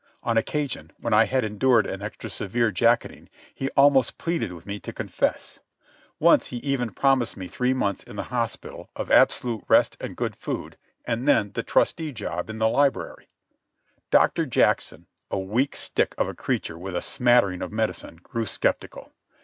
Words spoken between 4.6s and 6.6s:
me to confess. Once he